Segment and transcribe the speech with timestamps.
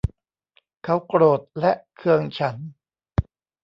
[0.83, 2.55] เขาโกรธและเคืองฉัน